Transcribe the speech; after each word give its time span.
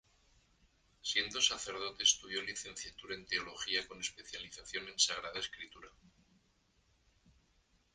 Siendo 1.03 1.39
sacerdote 1.43 2.01
estudió 2.01 2.41
Licenciatura 2.41 3.13
en 3.13 3.27
Teología 3.27 3.87
con 3.87 3.99
especialización 3.99 4.87
en 4.87 4.97
Sagrada 4.97 5.37
Escritura. 5.39 5.89